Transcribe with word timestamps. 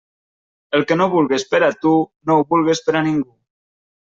El 0.77 0.85
que 0.91 0.97
no 1.01 1.07
vulgues 1.15 1.45
per 1.51 1.59
a 1.67 1.69
tu, 1.85 1.93
no 2.31 2.39
ho 2.39 2.47
vulgues 2.55 2.83
per 2.89 2.97
a 2.97 3.05
ningú. 3.11 3.31